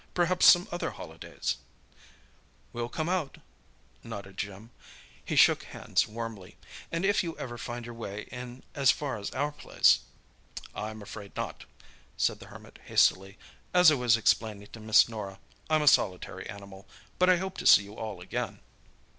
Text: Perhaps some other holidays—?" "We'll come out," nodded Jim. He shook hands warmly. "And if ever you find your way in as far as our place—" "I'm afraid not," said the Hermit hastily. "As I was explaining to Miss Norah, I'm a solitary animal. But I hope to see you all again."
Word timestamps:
Perhaps 0.15 0.47
some 0.47 0.67
other 0.71 0.89
holidays—?" 0.89 1.57
"We'll 2.73 2.89
come 2.89 3.07
out," 3.07 3.37
nodded 4.03 4.35
Jim. 4.35 4.71
He 5.23 5.35
shook 5.35 5.61
hands 5.61 6.07
warmly. 6.07 6.57
"And 6.91 7.05
if 7.05 7.23
ever 7.23 7.53
you 7.53 7.57
find 7.59 7.85
your 7.85 7.93
way 7.93 8.23
in 8.31 8.63
as 8.73 8.89
far 8.89 9.19
as 9.19 9.29
our 9.35 9.51
place—" 9.51 9.99
"I'm 10.73 11.03
afraid 11.03 11.35
not," 11.35 11.65
said 12.17 12.39
the 12.39 12.47
Hermit 12.47 12.79
hastily. 12.85 13.37
"As 13.75 13.91
I 13.91 13.93
was 13.93 14.17
explaining 14.17 14.69
to 14.73 14.79
Miss 14.79 15.07
Norah, 15.07 15.37
I'm 15.69 15.83
a 15.83 15.87
solitary 15.87 16.49
animal. 16.49 16.87
But 17.19 17.29
I 17.29 17.37
hope 17.37 17.59
to 17.59 17.67
see 17.67 17.83
you 17.83 17.93
all 17.95 18.21
again." 18.21 18.59